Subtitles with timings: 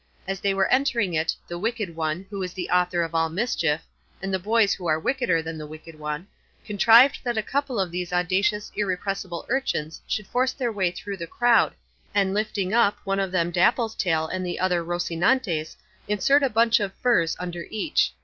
[0.27, 3.81] As they were entering it, the wicked one, who is the author of all mischief,
[4.19, 6.25] and the boys who are wickeder than the wicked one,
[6.65, 11.27] contrived that a couple of these audacious irrepressible urchins should force their way through the
[11.27, 11.75] crowd,
[12.15, 15.77] and lifting up, one of them Dapple's tail and the other Rocinante's,
[16.07, 18.11] insert a bunch of furze under each.